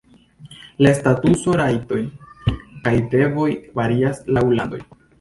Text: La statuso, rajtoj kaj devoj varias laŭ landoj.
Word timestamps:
La 0.85 0.93
statuso, 0.99 1.53
rajtoj 1.61 2.01
kaj 2.89 2.97
devoj 3.15 3.49
varias 3.83 4.27
laŭ 4.37 4.49
landoj. 4.61 4.87